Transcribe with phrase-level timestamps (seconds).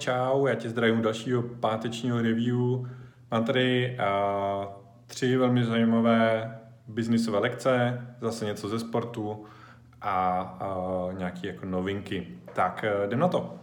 [0.00, 2.56] Čau, já tě zdravím u dalšího pátečního review.
[3.30, 4.64] Mám tady uh,
[5.06, 9.44] tři velmi zajímavé biznisové lekce, zase něco ze sportu
[10.00, 10.58] a
[11.08, 12.26] uh, nějaké jako novinky.
[12.52, 13.54] Tak uh, jdem na to.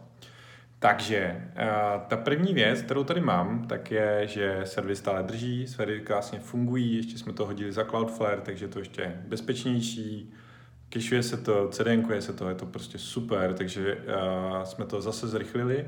[0.80, 6.02] Takže uh, ta první věc, kterou tady mám, tak je, že servis stále drží, servery
[6.02, 10.34] krásně fungují, ještě jsme to hodili za Cloudflare, takže to ještě je bezpečnější,
[10.90, 15.28] kešuje se to, CDNkuje se to, je to prostě super, takže uh, jsme to zase
[15.28, 15.86] zrychlili.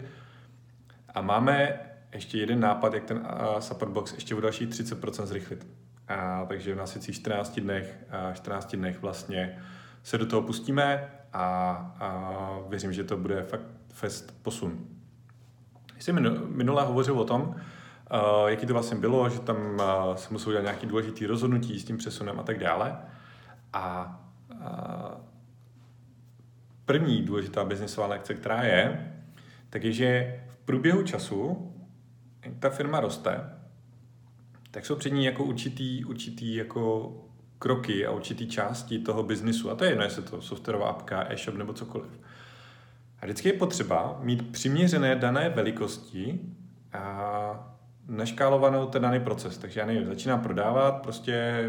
[1.14, 1.80] A máme
[2.14, 3.28] ještě jeden nápad, jak ten
[3.60, 5.68] support box ještě o další 30% zrychlit.
[6.08, 9.60] A, takže v následujících 14 dnech, uh, 14 dnech vlastně
[10.04, 14.88] se do toho pustíme a, a věřím, že to bude fakt fest posun.
[16.00, 16.16] Jsem
[16.56, 20.64] minule hovořil o tom, uh, jaký to vlastně bylo, že tam uh, se muselo dělat
[20.64, 22.98] nějaké důležité rozhodnutí s tím přesunem a tak dále.
[23.74, 24.20] A
[24.52, 24.60] uh,
[26.86, 29.14] první důležitá biznisová lekce, která je,
[29.70, 30.40] tak je, že
[30.70, 31.72] průběhu času,
[32.46, 33.50] jak ta firma roste,
[34.72, 37.14] tak jsou před ní jako určitý, určitý jako
[37.60, 39.72] kroky a určitý části toho biznisu.
[39.72, 42.20] A to je jedno, jestli to softwarová apka, e-shop nebo cokoliv.
[43.20, 46.40] A vždycky je potřeba mít přiměřené dané velikosti
[46.94, 49.58] a naškálovanou ten daný proces.
[49.58, 51.66] Takže já nevím, začínám prodávat, prostě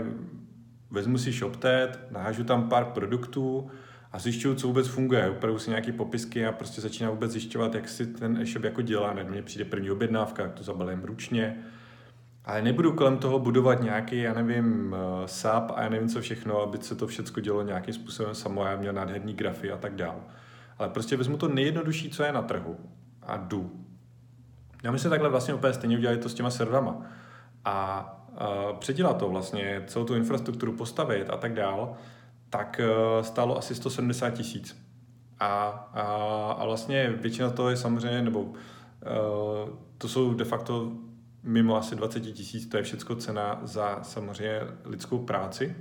[0.90, 3.70] vezmu si ShopTet, nahážu tam pár produktů,
[4.12, 5.30] a zjišťuju, co vůbec funguje.
[5.30, 9.16] Upravu si nějaké popisky a prostě začínám vůbec zjišťovat, jak si ten e-shop jako dělá.
[9.28, 11.56] Mně přijde první objednávka, jak to zabalím ručně.
[12.44, 16.60] Ale nebudu kolem toho budovat nějaký, já nevím, eh, SAP a já nevím co všechno,
[16.60, 20.20] aby se to všechno dělo nějakým způsobem samo, já měl nádherný grafy a tak dál.
[20.78, 22.76] Ale prostě vezmu to nejjednodušší, co je na trhu
[23.22, 23.86] a jdu.
[24.82, 27.02] Já my se takhle vlastně úplně stejně udělali to s těma serverama.
[27.64, 27.72] A,
[28.36, 31.96] a předělat to vlastně, celou tu infrastrukturu postavit a tak dál,
[32.50, 34.90] tak eh, stálo asi 170 tisíc.
[35.38, 36.02] A, a,
[36.58, 38.54] a vlastně většina toho je samozřejmě, nebo uh,
[39.98, 40.92] to jsou de facto
[41.42, 45.76] mimo asi 20 tisíc, to je všechno cena za samozřejmě lidskou práci.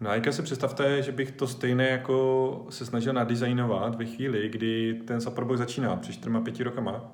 [0.00, 5.00] No a si představte, že bych to stejné jako se snažil nadizajnovat ve chvíli, kdy
[5.06, 7.12] ten Supperbox začínal před 4-5 rokama,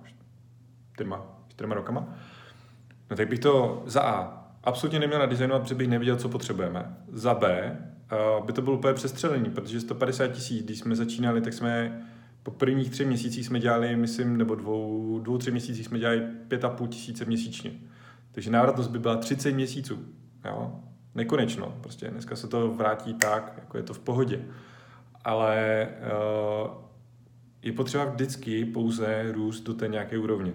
[0.94, 1.10] 4,
[1.48, 2.08] 4 rokama,
[3.10, 6.96] no tak bych to za A absolutně neměl nadizajnovat, protože bych nevěděl, co potřebujeme.
[7.12, 7.76] Za B
[8.46, 12.02] by to bylo úplně přestřelený, protože 150 tisíc, když jsme začínali, tak jsme
[12.42, 16.64] po prvních tři měsících jsme dělali, myslím, nebo dvou, dvou, tři měsících jsme dělali pět
[16.64, 17.70] a půl tisíce měsíčně.
[18.32, 19.98] Takže návratnost by byla 30 měsíců.
[20.44, 20.80] Jo?
[21.14, 21.78] Nekonečno.
[21.80, 24.44] Prostě dneska se to vrátí tak, jako je to v pohodě.
[25.24, 25.88] Ale
[26.66, 26.70] uh,
[27.62, 30.52] je potřeba vždycky pouze růst do té nějaké úrovně.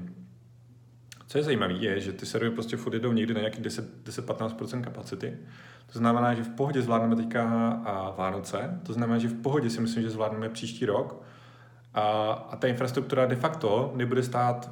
[1.32, 5.38] Co je zajímavé, je, že ty servery prostě furt jedou někdy na nějaký 10-15% kapacity.
[5.94, 9.82] To znamená, že v pohodě zvládneme teďka a Vánoce, to znamená, že v pohodě si
[9.82, 11.24] myslím, že zvládneme příští rok
[11.94, 14.72] a, a ta infrastruktura de facto nebude stát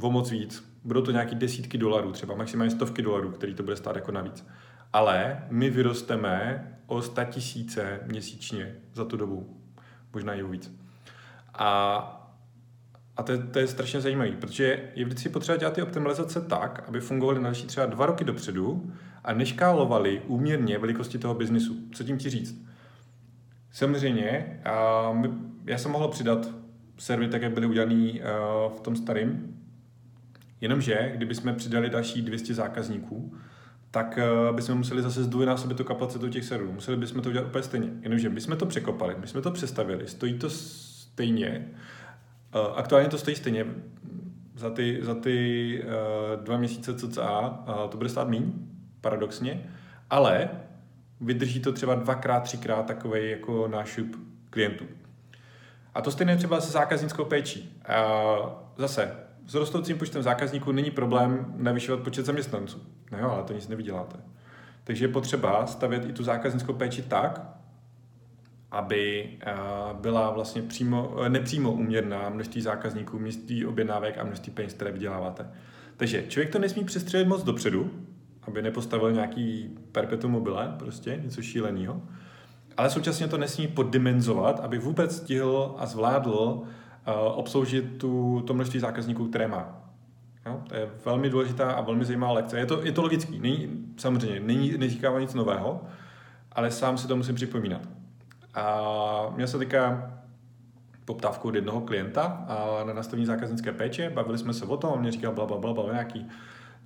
[0.00, 0.78] o moc víc.
[0.84, 4.46] Budou to nějaký desítky dolarů, třeba maximálně stovky dolarů, který to bude stát jako navíc.
[4.92, 9.60] Ale my vyrosteme o 100 tisíce měsíčně za tu dobu.
[10.12, 10.74] Možná i víc.
[11.54, 12.23] A
[13.16, 16.84] a to je, to je strašně zajímavé, protože je vždycky potřeba dělat ty optimalizace tak,
[16.88, 18.92] aby fungovaly na další třeba dva roky dopředu
[19.24, 21.76] a neškálovaly úměrně velikosti toho biznisu.
[21.92, 22.64] Co tím ti říct?
[23.72, 24.60] Samozřejmě,
[25.66, 26.48] já jsem mohl přidat
[26.98, 28.20] servery tak, jak byly udělaný
[28.76, 29.56] v tom starém,
[30.60, 33.34] jenomže kdyby jsme přidali další 200 zákazníků,
[33.90, 34.18] tak
[34.52, 36.72] bychom museli zase zdvojnásobit tu kapacitu těch serverů.
[36.72, 37.90] Museli bychom to udělat úplně stejně.
[38.00, 41.70] Jenomže my jsme to překopali, my jsme to přestavili, stojí to stejně,
[42.03, 42.03] Eh,
[42.74, 43.66] aktuálně to stojí stejně.
[44.56, 48.52] Za ty, za ty uh, dva měsíce cca uh, to bude stát míň,
[49.00, 49.70] paradoxně,
[50.10, 50.50] ale
[51.20, 54.16] vydrží to třeba dvakrát, třikrát takový jako nášup
[54.50, 54.84] klientů.
[55.94, 57.80] A to stejné třeba se zákaznickou péčí.
[58.76, 59.16] Zase,
[59.46, 62.82] s rostoucím počtem zákazníků není problém navyšovat počet zaměstnanců.
[63.12, 64.16] No jo, ale to nic nevyděláte.
[64.84, 67.53] Takže je potřeba stavět i tu zákaznickou péči tak,
[68.74, 69.52] aby eh,
[70.00, 75.46] byla vlastně přímo, eh, nepřímo uměrná množství zákazníků, množství objednávek a množství peněz, které vyděláváte.
[75.96, 77.90] Takže člověk to nesmí přestřelit moc dopředu,
[78.42, 82.02] aby nepostavil nějaký perpetuum mobile, prostě něco šíleného,
[82.76, 86.64] ale současně to nesmí poddimenzovat, aby vůbec stihl a zvládl uh,
[87.14, 89.90] obsloužit tu, to množství zákazníků, které má.
[90.46, 90.60] Jo?
[90.68, 92.58] To je velmi důležitá a velmi zajímavá lekce.
[92.58, 95.82] Je to, je to logický, není, samozřejmě, není, neříkává nic nového,
[96.52, 97.93] ale sám si to musím připomínat.
[98.54, 100.10] A měl se teďka
[101.04, 104.10] poptávku od jednoho klienta a na nastavení zákaznické péče.
[104.10, 106.28] Bavili jsme se o tom, on mě říkal bla, bla, bla, bla nějaký,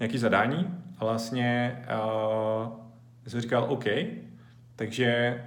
[0.00, 1.78] nějaký zadání a vlastně
[2.64, 2.72] uh,
[3.26, 3.84] jsem říkal OK,
[4.76, 5.40] takže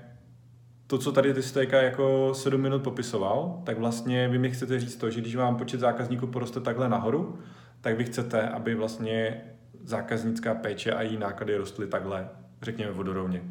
[0.87, 4.95] to, co tady ty jste jako sedm minut popisoval, tak vlastně vy mi chcete říct
[4.95, 7.39] to, že když vám počet zákazníků poroste takhle nahoru,
[7.81, 9.41] tak vy chcete, aby vlastně
[9.83, 12.29] zákaznická péče a její náklady rostly takhle,
[12.61, 13.41] řekněme, vodorovně.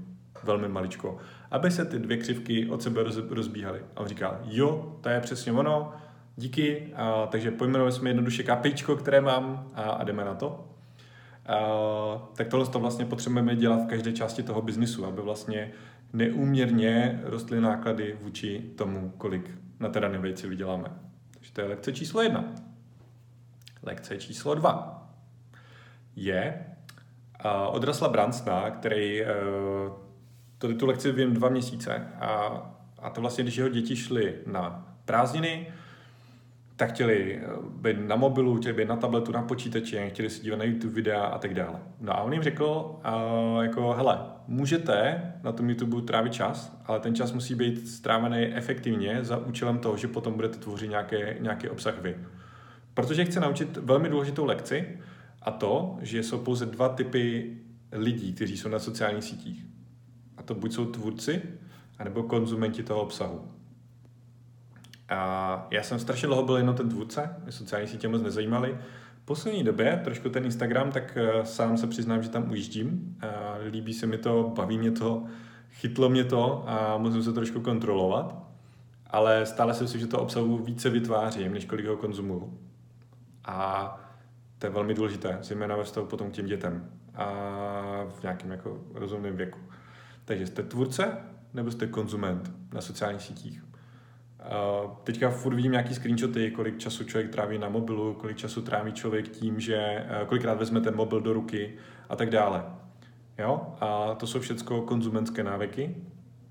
[0.43, 1.19] Velmi maličko.
[1.51, 3.01] Aby se ty dvě křivky od sebe
[3.31, 3.81] rozbíhaly.
[3.97, 5.93] A on říkal, jo, to je přesně ono,
[6.37, 10.69] díky, a, takže pojmenujeme jsme jednoduše kapičko, které mám a, a jdeme na to.
[11.47, 11.59] A,
[12.37, 15.73] tak tohle to vlastně potřebujeme dělat v každé části toho biznisu, aby vlastně
[16.13, 19.51] neúměrně rostly náklady vůči tomu, kolik
[19.81, 20.91] na té dané věci vyděláme.
[21.31, 22.45] Takže to je lekce číslo jedna.
[23.83, 25.07] Lekce číslo dva
[26.17, 26.67] je
[27.45, 29.29] uh, odrasla Bransna, který uh,
[30.61, 32.27] to, tu lekci vím dva měsíce a,
[32.99, 35.67] a to vlastně, když jeho děti šly na prázdniny,
[36.77, 37.41] tak chtěli
[37.71, 41.23] být na mobilu, chtěli být na tabletu, na počítači, chtěli si dívat na YouTube videa
[41.23, 41.81] a tak dále.
[42.01, 47.01] No a on jim řekl, uh, jako, hele, můžete na tom YouTube trávit čas, ale
[47.01, 51.69] ten čas musí být strávený efektivně za účelem toho, že potom budete tvořit nějaké, nějaký
[51.69, 52.17] obsah vy.
[52.95, 54.99] Protože chce naučit velmi důležitou lekci,
[55.43, 57.57] a to, že jsou pouze dva typy
[57.93, 59.70] lidí, kteří jsou na sociálních sítích.
[60.41, 61.43] A to buď jsou tvůrci,
[61.99, 63.49] anebo konzumenti toho obsahu.
[65.09, 68.79] A já jsem strašně dlouho byl jenom ten tvůrce, mě sociální sítě moc nezajímaly.
[69.23, 73.17] V poslední době trošku ten Instagram, tak eh, sám se přiznám, že tam ujíždím.
[73.21, 75.25] A líbí se mi to, baví mě to,
[75.71, 78.37] chytlo mě to a musím se trošku kontrolovat.
[79.07, 82.59] Ale stále si myslím, že to obsahu více vytvářím, než kolik ho konzumuju.
[83.45, 83.97] A
[84.59, 87.27] to je velmi důležité, zejména ve vztahu potom k těm dětem a
[88.09, 89.59] v nějakém jako rozumném věku.
[90.25, 91.19] Takže jste tvůrce
[91.55, 93.65] nebo jste konzument na sociálních sítích?
[93.65, 98.93] Uh, teďka furt vidím nějaký screenshoty, kolik času člověk tráví na mobilu, kolik času tráví
[98.93, 101.75] člověk tím, že uh, kolikrát vezme ten mobil do ruky
[102.09, 102.65] a tak dále.
[103.39, 103.75] Jo?
[103.81, 105.97] A to jsou všechno konzumentské návyky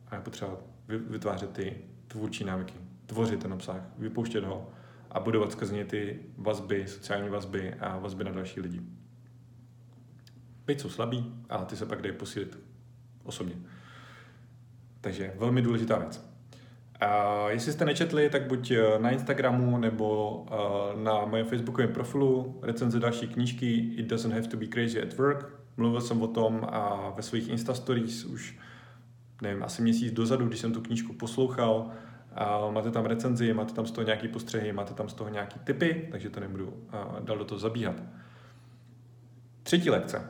[0.08, 0.58] a je potřeba
[0.88, 1.78] vytvářet ty
[2.08, 2.74] tvůrčí návyky,
[3.06, 4.70] tvořit ten obsah, vypouštět ho
[5.12, 8.82] a budovat skrz ně ty vazby, sociální vazby a vazby na další lidi.
[10.66, 12.58] Byť jsou slabí, ale ty se pak dají posílit
[13.30, 13.56] osobně.
[15.02, 16.30] Takže velmi důležitá věc.
[17.00, 22.60] A jestli jste nečetli, tak buď eh, na Instagramu nebo eh, na mém facebookovém profilu
[22.64, 25.60] recenze další knížky It Doesn't Have to Be Crazy at Work.
[25.78, 28.60] Mluvil jsem o tom a ve svých Insta Stories už
[29.42, 31.92] nevím, asi měsíc dozadu, když jsem tu knížku poslouchal,
[32.36, 35.60] a máte tam recenzi, máte tam z toho nějaký postřehy, máte tam z toho nějaký
[35.60, 36.74] typy, takže to nebudu
[37.20, 37.96] dál do toho zabíhat.
[39.64, 40.30] Třetí lekce,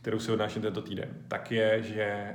[0.00, 2.34] kterou si odnáším tento týden, tak je, že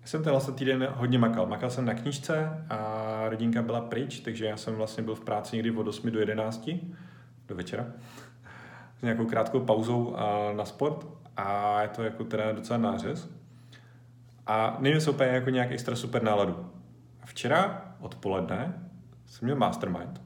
[0.00, 1.46] já jsem ten vlastně týden hodně makal.
[1.46, 5.56] Makal jsem na knížce a rodinka byla pryč, takže já jsem vlastně byl v práci
[5.56, 6.70] někdy od 8 do 11
[7.48, 7.86] do večera
[8.98, 10.16] s nějakou krátkou pauzou
[10.56, 11.06] na sport
[11.36, 13.30] a je to jako teda docela nářez.
[14.46, 16.70] A nevím, se úplně jako nějak extra super náladu.
[17.24, 18.90] Včera odpoledne
[19.26, 20.25] jsem měl mastermind.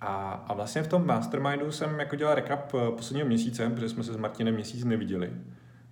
[0.00, 4.04] A, a vlastně v tom mastermindu jsem jako dělal recap eh, posledního měsíce, protože jsme
[4.04, 5.30] se s Martinem měsíc neviděli.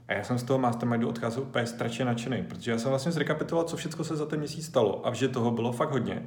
[0.08, 3.68] A já jsem z toho mastermindu odcházel úplně strašně nadšený, protože já jsem vlastně zrekapituloval,
[3.68, 6.22] co všechno se za ten měsíc stalo a že toho bylo fakt hodně.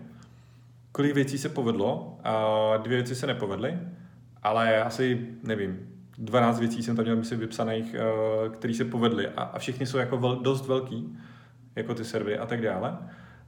[0.92, 3.80] Kolik věcí se povedlo a dvě věci se nepovedly,
[4.44, 9.42] ale asi, nevím, 12 věcí jsem tam měl myslím vypsaných, eh, které se povedly a,
[9.42, 11.18] a všechny jsou jako vel, dost velký,
[11.76, 12.98] jako ty servery a tak dále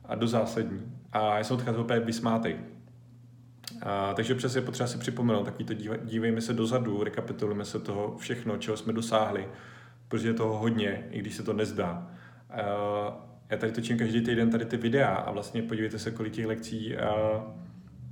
[0.05, 0.81] a do zásadní.
[1.13, 2.57] A já jsem odcházel úplně vysmátej.
[3.81, 8.57] A, takže přesně potřeba si připomenout, takový to dívejme se dozadu, rekapitulujeme se toho všechno,
[8.57, 9.47] čeho jsme dosáhli,
[10.07, 12.11] protože je toho hodně, i když se to nezdá.
[12.49, 16.45] A, já tady točím každý týden tady ty videa a vlastně podívejte se, kolik těch
[16.45, 17.43] lekcí a,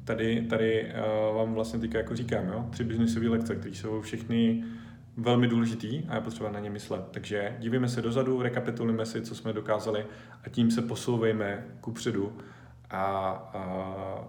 [0.05, 0.93] tady, tady
[1.29, 2.67] uh, vám vlastně teďka jako říkám, jo?
[2.69, 4.63] tři biznisové lekce, které jsou všechny
[5.17, 7.01] velmi důležitý a je potřeba na ně myslet.
[7.11, 10.05] Takže dívejme se dozadu, rekapitulujeme si, co jsme dokázali
[10.43, 12.37] a tím se posouvejme ku předu
[12.89, 13.01] a,
[13.53, 14.27] a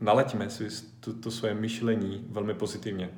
[0.00, 0.68] naleďme si
[1.00, 3.10] to, to své myšlení velmi pozitivně.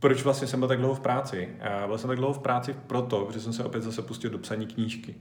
[0.00, 1.48] Proč vlastně jsem byl tak dlouho v práci?
[1.86, 4.66] Byl jsem tak dlouho v práci proto, že jsem se opět zase pustil do psaní
[4.66, 5.14] knížky.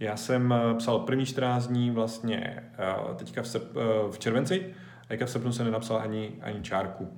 [0.00, 4.74] Já jsem eh, psal první 14 dní vlastně eh, teďka v, sep, eh, v červenci,
[5.02, 7.08] a teďka v srpnu jsem nenapsal ani, ani čárku.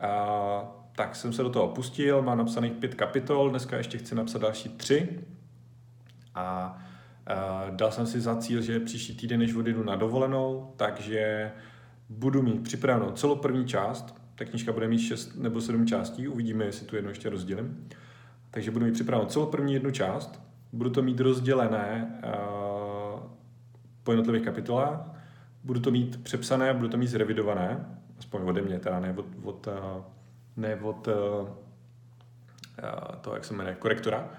[0.00, 4.42] A, tak jsem se do toho opustil, mám napsaných pět kapitol, dneska ještě chci napsat
[4.42, 5.20] další tři.
[6.34, 6.78] A
[7.70, 11.52] dal jsem si za cíl, že příští týden, než odjedu na dovolenou, takže
[12.08, 16.64] budu mít připravenou celou první část, ta knižka bude mít 6 nebo 7 částí, uvidíme,
[16.64, 17.88] jestli tu jednu ještě rozdělím.
[18.50, 20.42] Takže budu mít připravenou celou první jednu část,
[20.72, 23.20] budu to mít rozdělené uh,
[24.02, 25.00] po jednotlivých kapitolách,
[25.64, 29.66] budu to mít přepsané, budu to mít zrevidované, aspoň ode mě, teda ne od, od,
[29.66, 30.04] uh,
[30.56, 31.48] ne od uh,
[33.20, 34.30] to, jak se jmenuje, korektora.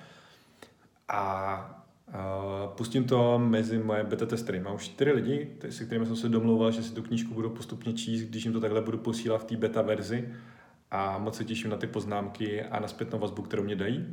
[1.08, 4.60] A Uh, pustím to mezi moje beta testery.
[4.60, 7.94] Mám už čtyři lidi, se kterými jsem se domlouval, že si tu knížku budu postupně
[7.94, 10.30] číst, když jim to takhle budu posílat v té beta verzi.
[10.92, 14.08] A moc se těším na ty poznámky a na zpětnou vazbu, kterou mě dají.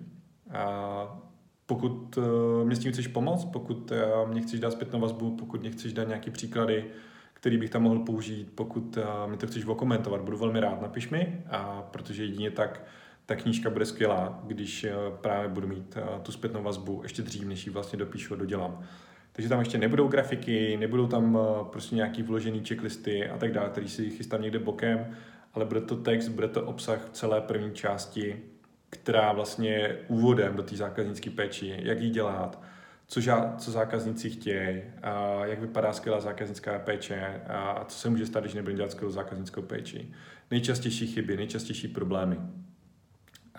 [0.51, 1.23] A
[1.67, 2.25] pokud uh,
[2.65, 5.93] mě s tím chceš pomoct, pokud uh, mě chceš dát zpětnou vazbu, pokud mě chceš
[5.93, 6.85] dát nějaké příklady,
[7.33, 11.45] který bych tam mohl použít, pokud mi to chceš okomentovat, budu velmi rád, napiš mi,
[11.51, 12.85] a protože jedině tak
[13.27, 17.45] ta knížka bude skvělá, když eh, právě budu mít eh, tu zpětnou vazbu ještě dřív,
[17.45, 18.85] než ji vlastně dopíšu a dodělám.
[19.33, 23.69] Takže tam ještě nebudou grafiky, nebudou tam eh, prostě nějaký vložený checklisty a tak dále,
[23.69, 25.17] který si chystám někde bokem,
[25.55, 28.43] ale bude to text, bude to obsah celé první části,
[28.91, 32.63] která vlastně je úvodem do té zákaznické péči, jak ji dělat,
[33.07, 38.27] co, ža- co zákazníci chtějí, a jak vypadá skvělá zákaznická péče a co se může
[38.27, 40.09] stát, když nebudeme dělat skvělou zákaznickou péči.
[40.51, 42.37] Nejčastější chyby, nejčastější problémy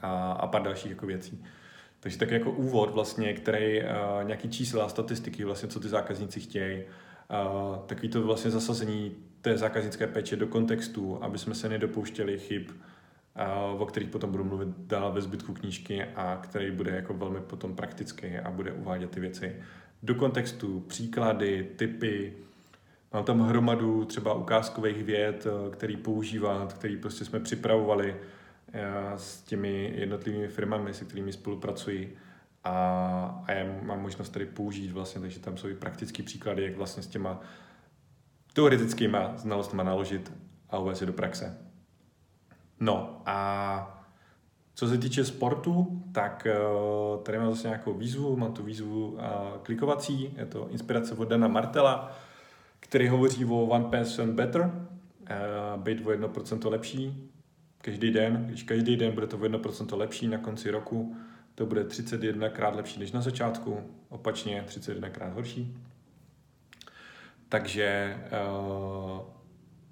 [0.01, 1.43] a, a pár dalších jako věcí.
[1.99, 3.87] Takže tak jako úvod vlastně, který uh,
[4.23, 10.07] nějaký čísla statistiky, vlastně co ty zákazníci chtějí, uh, takový to vlastně zasazení té zákaznické
[10.07, 12.63] péče do kontextu, aby jsme se nedopouštěli chyb,
[13.75, 17.39] uh, o kterých potom budu mluvit dál ve zbytku knížky a který bude jako velmi
[17.39, 19.55] potom praktický a bude uvádět ty věci
[20.03, 22.33] do kontextu, příklady, typy,
[23.13, 28.15] Mám tam hromadu třeba ukázkových věd, který používat, který prostě jsme připravovali
[29.15, 32.17] s těmi jednotlivými firmami, se kterými spolupracuji
[32.63, 36.77] a, a já mám možnost tady použít vlastně, takže tam jsou i praktické příklady, jak
[36.77, 37.41] vlastně s těma
[38.53, 40.33] teoretickýma znalostmi naložit
[40.69, 41.57] a uvést je do praxe.
[42.79, 44.03] No a
[44.73, 46.57] co se týče sportu, tak eh,
[47.23, 49.25] tady mám zase nějakou výzvu, mám tu výzvu eh,
[49.63, 52.11] klikovací, je to inspirace od Dana Martela,
[52.79, 54.87] který hovoří o One Percent Better,
[55.25, 55.35] eh,
[55.77, 57.31] být o 1% lepší,
[57.87, 61.15] každý den, když každý den bude to o 1% lepší na konci roku,
[61.55, 63.79] to bude 31 krát lepší než na začátku,
[64.09, 65.77] opačně 31 krát horší.
[67.49, 69.19] Takže uh,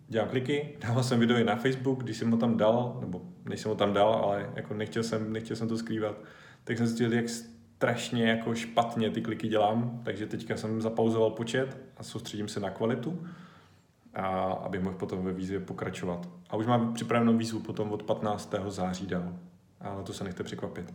[0.08, 3.60] dělám kliky, dával jsem video i na Facebook, když jsem ho tam dal, nebo než
[3.60, 6.18] jsem ho tam dal, ale jako nechtěl jsem, nechtěl jsem to skrývat,
[6.64, 11.78] tak jsem zjistil, jak strašně jako špatně ty kliky dělám, takže teďka jsem zapauzoval počet
[11.98, 13.28] a soustředím se na kvalitu
[14.16, 16.30] a aby mohl potom ve výzvě pokračovat.
[16.50, 18.56] A už mám připravenou výzvu potom od 15.
[18.68, 19.34] září dál,
[19.82, 20.94] ale to se nechte překvapit.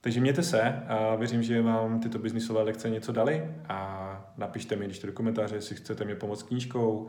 [0.00, 4.84] Takže mějte se a věřím, že vám tyto biznisové lekce něco dali a napište mi,
[4.84, 7.08] když to do komentáře, jestli chcete mě pomoct knížkou,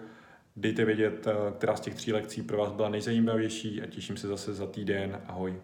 [0.56, 4.54] dejte vědět, která z těch tří lekcí pro vás byla nejzajímavější a těším se zase
[4.54, 5.22] za týden.
[5.28, 5.56] Ahoj.